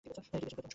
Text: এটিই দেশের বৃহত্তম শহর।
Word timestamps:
এটিই 0.07 0.13
দেশের 0.17 0.39
বৃহত্তম 0.41 0.55
শহর। 0.61 0.69